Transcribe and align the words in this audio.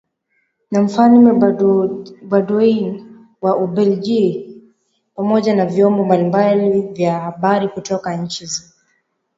na 0.71 0.81
Mfalme 0.81 1.33
Baudouin 2.29 3.05
wa 3.41 3.57
Ubelgiji 3.57 4.61
pamoja 5.15 5.55
na 5.55 5.65
vyombo 5.65 6.05
mbalimbali 6.05 6.81
vya 6.81 7.19
habari 7.19 7.67
kutoka 7.67 8.17
nchi 8.17 8.45
za 8.45 8.63